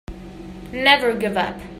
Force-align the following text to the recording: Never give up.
Never 0.73 1.13
give 1.13 1.37
up. 1.37 1.61